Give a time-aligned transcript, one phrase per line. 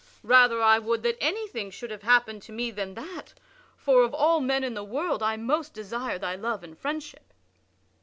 [0.23, 3.35] Rather I would that anything should have happened to me than that,
[3.77, 7.31] for of all men in the world I most desire thy love and friendship."